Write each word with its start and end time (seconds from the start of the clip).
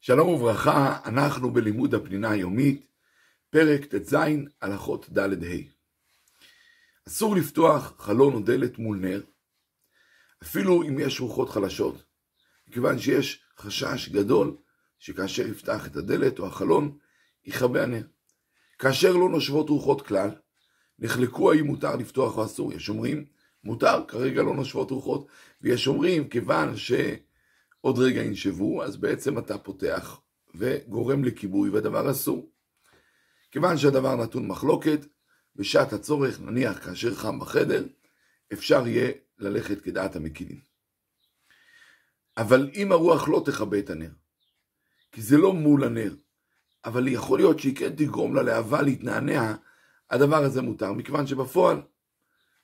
שלום 0.00 0.28
וברכה, 0.28 0.98
אנחנו 1.04 1.52
בלימוד 1.52 1.94
הפנינה 1.94 2.30
היומית, 2.30 2.86
פרק 3.50 3.84
ט"ז, 3.84 4.16
הלכות 4.62 5.10
ד' 5.10 5.44
ה'. 5.44 5.56
אסור 7.08 7.36
לפתוח 7.36 7.94
חלון 7.98 8.34
או 8.34 8.40
דלת 8.40 8.78
מול 8.78 8.96
נר, 8.96 9.22
אפילו 10.42 10.82
אם 10.82 10.98
יש 10.98 11.20
רוחות 11.20 11.48
חלשות, 11.48 12.02
מכיוון 12.68 12.98
שיש 12.98 13.42
חשש 13.58 14.08
גדול 14.08 14.56
שכאשר 14.98 15.46
יפתח 15.46 15.86
את 15.86 15.96
הדלת 15.96 16.38
או 16.38 16.46
החלון, 16.46 16.98
יכבה 17.44 17.82
הנר. 17.82 18.06
כאשר 18.78 19.12
לא 19.12 19.28
נושבות 19.28 19.68
רוחות 19.68 20.06
כלל, 20.06 20.30
נחלקו 20.98 21.52
האם 21.52 21.66
מותר 21.66 21.96
לפתוח 21.96 22.36
או 22.36 22.44
אסור. 22.44 22.72
יש 22.72 22.88
אומרים, 22.88 23.24
מותר, 23.64 24.04
כרגע 24.08 24.42
לא 24.42 24.54
נושבות 24.54 24.90
רוחות, 24.90 25.26
ויש 25.62 25.86
אומרים, 25.86 26.28
כיוון 26.28 26.76
ש... 26.76 26.92
עוד 27.80 27.98
רגע 27.98 28.22
ינשבו, 28.22 28.84
אז 28.84 28.96
בעצם 28.96 29.38
אתה 29.38 29.58
פותח 29.58 30.20
וגורם 30.54 31.24
לכיבוי, 31.24 31.70
והדבר 31.70 32.10
אסור. 32.10 32.52
כיוון 33.50 33.76
שהדבר 33.76 34.16
נתון 34.16 34.46
מחלוקת, 34.46 35.00
בשעת 35.56 35.92
הצורך, 35.92 36.40
נניח 36.40 36.84
כאשר 36.84 37.14
חם 37.14 37.38
בחדר, 37.38 37.86
אפשר 38.52 38.86
יהיה 38.86 39.12
ללכת 39.38 39.80
כדעת 39.80 40.16
המקילים. 40.16 40.60
אבל 42.36 42.70
אם 42.74 42.92
הרוח 42.92 43.28
לא 43.28 43.42
תכבה 43.44 43.78
את 43.78 43.90
הנר, 43.90 44.10
כי 45.12 45.22
זה 45.22 45.36
לא 45.36 45.52
מול 45.52 45.84
הנר, 45.84 46.14
אבל 46.84 47.08
יכול 47.08 47.38
להיות 47.38 47.58
שהיא 47.58 47.76
כן 47.76 47.96
תגרום 47.96 48.36
ללהבה 48.36 48.82
להתנענע, 48.82 49.54
הדבר 50.10 50.44
הזה 50.44 50.62
מותר, 50.62 50.92
מכיוון 50.92 51.26
שבפועל 51.26 51.82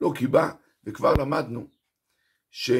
לא 0.00 0.12
קיבה, 0.16 0.50
וכבר 0.84 1.14
למדנו 1.14 1.68
ש... 2.50 2.70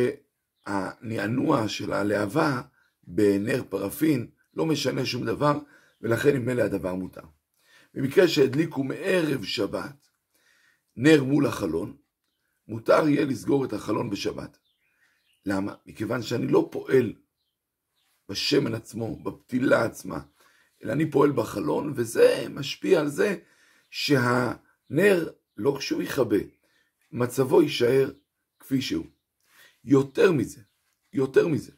הנענוע 0.66 1.68
של 1.68 1.92
הלהבה 1.92 2.62
בנר 3.02 3.62
פרפין 3.68 4.30
לא 4.54 4.66
משנה 4.66 5.06
שום 5.06 5.26
דבר, 5.26 5.58
ולכן 6.00 6.36
ממילא 6.36 6.62
הדבר 6.62 6.94
מותר. 6.94 7.22
במקרה 7.94 8.28
שהדליקו 8.28 8.84
מערב 8.84 9.44
שבת 9.44 10.08
נר 10.96 11.24
מול 11.24 11.46
החלון, 11.46 11.96
מותר 12.68 13.08
יהיה 13.08 13.24
לסגור 13.24 13.64
את 13.64 13.72
החלון 13.72 14.10
בשבת. 14.10 14.58
למה? 15.46 15.74
מכיוון 15.86 16.22
שאני 16.22 16.46
לא 16.46 16.68
פועל 16.72 17.12
בשמן 18.28 18.74
עצמו, 18.74 19.16
בפתילה 19.16 19.84
עצמה, 19.84 20.20
אלא 20.84 20.92
אני 20.92 21.10
פועל 21.10 21.32
בחלון, 21.32 21.92
וזה 21.96 22.46
משפיע 22.50 23.00
על 23.00 23.08
זה 23.08 23.36
שהנר, 23.90 25.28
לא 25.56 25.76
כשהוא 25.78 26.02
יכבה, 26.02 26.36
מצבו 27.12 27.62
יישאר 27.62 28.10
כפי 28.58 28.82
שהוא. 28.82 29.15
יותר 29.86 30.32
מזה, 30.32 30.60
יותר 31.12 31.48
מזה. 31.48 31.72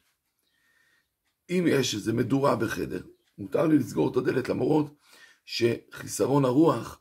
אם 1.51 1.65
יש 1.69 1.95
איזה 1.95 2.13
מדורה 2.13 2.57
בחדר, 2.57 3.03
מותר 3.39 3.67
לי 3.67 3.79
לסגור 3.79 4.11
את 4.11 4.17
הדלת 4.17 4.49
למרות 4.49 4.95
שחיסרון 5.45 6.45
הרוח 6.45 7.01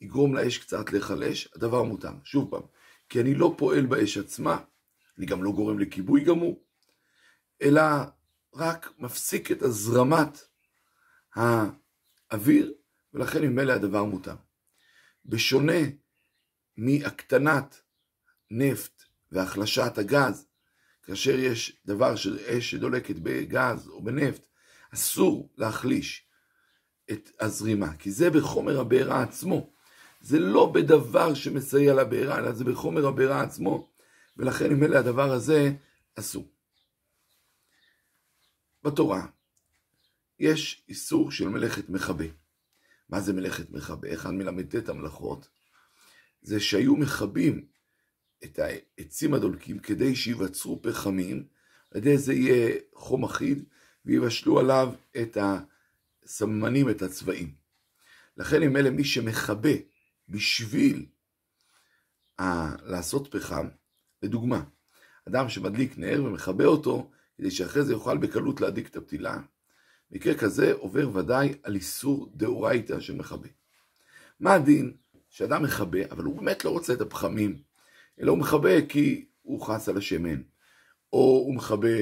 יגרום 0.00 0.34
לאש 0.34 0.58
קצת 0.58 0.92
להיחלש, 0.92 1.48
הדבר 1.54 1.82
מותר. 1.82 2.12
שוב 2.24 2.50
פעם, 2.50 2.62
כי 3.08 3.20
אני 3.20 3.34
לא 3.34 3.54
פועל 3.58 3.86
באש 3.86 4.18
עצמה, 4.18 4.58
אני 5.18 5.26
גם 5.26 5.44
לא 5.44 5.50
גורם 5.50 5.78
לכיבוי 5.78 6.24
גמור, 6.24 6.64
אלא 7.62 7.82
רק 8.54 8.92
מפסיק 8.98 9.52
את 9.52 9.62
הזרמת 9.62 10.40
האוויר, 11.34 12.72
ולכן 13.14 13.42
ממילא 13.42 13.72
הדבר 13.72 14.04
מותר. 14.04 14.34
בשונה 15.24 15.82
מהקטנת 16.76 17.80
נפט 18.50 19.02
והחלשת 19.32 19.98
הגז, 19.98 20.45
כאשר 21.06 21.38
יש 21.38 21.76
דבר 21.86 22.16
של 22.16 22.38
אש 22.38 22.70
שדולקת 22.70 23.16
בגז 23.22 23.88
או 23.88 24.02
בנפט, 24.02 24.46
אסור 24.94 25.48
להחליש 25.56 26.26
את 27.10 27.30
הזרימה, 27.40 27.96
כי 27.96 28.10
זה 28.10 28.30
בחומר 28.30 28.80
הבעירה 28.80 29.22
עצמו. 29.22 29.70
זה 30.20 30.38
לא 30.38 30.72
בדבר 30.74 31.34
שמסייע 31.34 31.94
לבעירה, 31.94 32.38
אלא 32.38 32.52
זה 32.52 32.64
בחומר 32.64 33.06
הבעירה 33.06 33.42
עצמו, 33.42 33.88
ולכן 34.36 34.70
אם 34.72 34.84
אלה 34.84 34.98
הדבר 34.98 35.32
הזה, 35.32 35.72
אסור. 36.14 36.48
בתורה 38.82 39.26
יש 40.38 40.84
איסור 40.88 41.30
של 41.30 41.48
מלאכת 41.48 41.88
מכבה. 41.88 42.24
מה 43.08 43.20
זה 43.20 43.32
מלאכת 43.32 43.70
מכבה? 43.70 44.14
אחד 44.14 44.30
מל"ט 44.30 44.88
המלאכות 44.88 45.48
זה 46.42 46.60
שהיו 46.60 46.96
מכבים 46.96 47.66
את 48.44 48.58
העצים 48.58 49.34
הדולקים 49.34 49.78
כדי 49.78 50.16
שיווצרו 50.16 50.82
פחמים, 50.82 51.44
על 51.90 51.98
ידי 51.98 52.18
זה 52.18 52.32
יהיה 52.32 52.74
חום 52.94 53.24
אחיד 53.24 53.64
ויבשלו 54.04 54.58
עליו 54.60 54.94
את 55.22 55.38
הסממנים, 56.24 56.90
את 56.90 57.02
הצבעים. 57.02 57.54
לכן 58.36 58.62
אם 58.62 58.76
אלה 58.76 58.90
מי 58.90 59.04
שמכבה 59.04 59.70
בשביל 60.28 61.06
ה... 62.40 62.76
לעשות 62.86 63.28
פחם, 63.30 63.68
לדוגמה, 64.22 64.64
אדם 65.28 65.48
שמדליק 65.48 65.98
נר 65.98 66.24
ומכבה 66.24 66.64
אותו 66.64 67.10
כדי 67.38 67.50
שאחרי 67.50 67.82
זה 67.82 67.92
יוכל 67.92 68.18
בקלות 68.18 68.60
להדליק 68.60 68.88
את 68.88 68.96
הפתילה, 68.96 69.38
מקרה 70.10 70.34
כזה 70.34 70.72
עובר 70.72 71.16
ודאי 71.16 71.54
על 71.62 71.74
איסור 71.74 72.30
דאורייתא 72.34 73.00
של 73.00 73.14
מכבה. 73.14 73.48
מה 74.40 74.54
הדין 74.54 74.96
שאדם 75.30 75.62
מכבה, 75.62 75.98
אבל 76.10 76.24
הוא 76.24 76.36
באמת 76.36 76.64
לא 76.64 76.70
רוצה 76.70 76.92
את 76.92 77.00
הפחמים 77.00 77.62
אלא 78.20 78.30
הוא 78.30 78.38
מכבה 78.38 78.86
כי 78.86 79.28
הוא 79.42 79.66
חס 79.66 79.88
על 79.88 79.96
השמן, 79.96 80.42
או 81.12 81.42
הוא 81.46 81.54
מכבה 81.54 81.98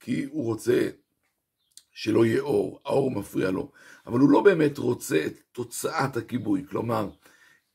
כי 0.00 0.24
הוא 0.24 0.44
רוצה 0.44 0.88
שלא 1.92 2.26
יהיה 2.26 2.40
אור, 2.40 2.80
האור 2.84 3.10
מפריע 3.10 3.50
לו, 3.50 3.72
אבל 4.06 4.18
הוא 4.18 4.30
לא 4.30 4.40
באמת 4.40 4.78
רוצה 4.78 5.26
את 5.26 5.34
תוצאת 5.52 6.16
הכיבוי, 6.16 6.66
כלומר, 6.68 7.10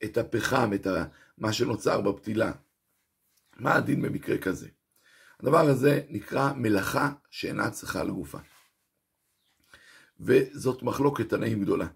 את 0.03 0.17
הפחם, 0.17 0.71
את 0.75 0.87
מה 1.37 1.53
שנוצר 1.53 2.01
בפתילה. 2.01 2.51
מה 3.57 3.75
הדין 3.75 4.01
במקרה 4.01 4.37
כזה? 4.37 4.67
הדבר 5.39 5.67
הזה 5.69 6.01
נקרא 6.09 6.53
מלאכה 6.53 7.11
שאינה 7.29 7.69
צריכה 7.71 8.03
לגופה. 8.03 8.37
וזאת 10.19 10.83
מחלוקת 10.83 11.29
תנאים 11.29 11.61
גדולה. 11.61 11.87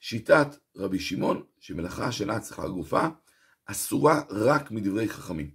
שיטת 0.00 0.48
רבי 0.76 1.00
שמעון, 1.00 1.42
שמלאכה 1.60 2.12
שאינה 2.12 2.40
צריכה 2.40 2.64
לגופה, 2.64 3.06
אסורה 3.66 4.22
רק 4.30 4.70
מדברי 4.70 5.08
חכמים. 5.08 5.50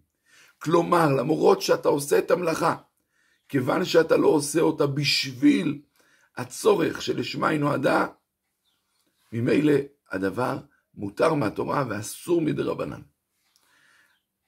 כלומר, 0.60 1.14
למרות 1.14 1.62
שאתה 1.62 1.90
עושה 1.90 2.18
את 2.18 2.32
המלאכה, 2.32 2.76
כיוון 3.50 3.86
שאתה 3.86 4.18
לא 4.18 4.28
עושה 4.28 4.62
אותה 4.62 4.88
בשביל 4.88 5.82
הצורך 6.38 7.02
שלשמה 7.02 7.48
היא 7.48 7.60
נועדה, 7.60 8.08
ממילא 9.32 9.74
הדבר 10.12 10.58
מותר 10.96 11.34
מהתורה 11.34 11.86
ואסור 11.90 12.42
מדרבנן. 12.42 13.02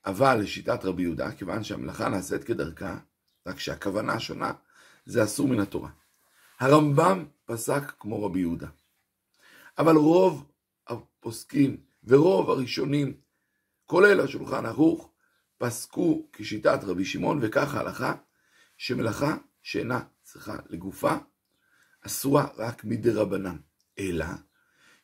אבל 0.06 0.36
לשיטת 0.36 0.86
רבי 0.86 1.02
יהודה, 1.02 1.32
כיוון 1.32 1.64
שהמלאכה 1.64 2.10
נעשית 2.10 2.44
כדרכה, 2.44 2.98
רק 3.48 3.60
שהכוונה 3.60 4.20
שונה, 4.20 4.52
זה 5.06 5.24
אסור 5.24 5.48
מן 5.48 5.60
התורה. 5.60 5.90
הרמב"ם 6.60 7.26
פסק 7.46 7.94
כמו 8.00 8.26
רבי 8.26 8.40
יהודה. 8.40 8.68
אבל 9.78 9.96
רוב 9.96 10.52
הפוסקים 10.88 11.78
ורוב 12.04 12.50
הראשונים 12.50 13.14
כולל 13.90 14.20
השולחן 14.20 14.66
ערוך, 14.66 15.12
פסקו 15.58 16.30
כשיטת 16.34 16.80
רבי 16.84 17.06
שמעון, 17.06 17.40
וכך 17.42 17.76
ההלכה, 17.76 18.14
שמלאכה 18.78 19.38
שאינה 19.62 20.00
צריכה 20.24 20.56
לגופה, 20.70 21.14
אסורה 22.02 22.48
רק 22.58 22.84
מדי 22.86 23.12
רבנן. 23.12 23.58
אלא 24.00 24.26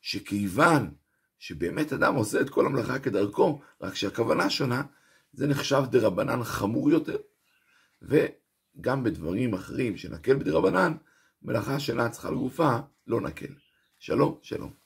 שכיוון 0.01 0.93
שבאמת 1.39 1.93
אדם 1.93 2.15
עושה 2.15 2.41
את 2.41 2.49
כל 2.49 2.65
המלאכה 2.65 2.99
כדרכו, 2.99 3.61
רק 3.81 3.95
שהכוונה 3.95 4.49
שונה, 4.49 4.83
זה 5.33 5.47
נחשב 5.47 5.83
דה 5.91 5.99
רבנן 6.07 6.43
חמור 6.43 6.91
יותר. 6.91 7.17
וגם 8.01 9.03
בדברים 9.03 9.53
אחרים 9.53 9.97
שנקל 9.97 10.35
בדי 10.35 10.51
רבנן, 10.51 10.93
מלאכה 11.41 11.79
שאינה 11.79 12.09
צריכה 12.09 12.31
לגופה, 12.31 12.77
לא 13.07 13.21
נקל. 13.21 13.53
שלום, 13.99 14.39
שלום. 14.41 14.84